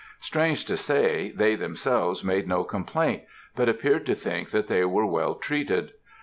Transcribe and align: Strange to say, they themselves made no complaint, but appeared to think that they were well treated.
Strange 0.19 0.65
to 0.65 0.75
say, 0.75 1.29
they 1.35 1.53
themselves 1.53 2.23
made 2.23 2.47
no 2.47 2.63
complaint, 2.63 3.21
but 3.55 3.69
appeared 3.69 4.03
to 4.03 4.15
think 4.15 4.49
that 4.49 4.65
they 4.65 4.83
were 4.83 5.05
well 5.05 5.35
treated. 5.35 5.91